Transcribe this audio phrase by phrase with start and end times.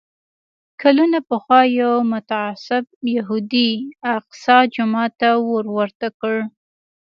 [0.81, 2.83] کلونه پخوا یو متعصب
[3.15, 3.71] یهودي
[4.09, 6.35] الاقصی جومات ته اور ورته کړ.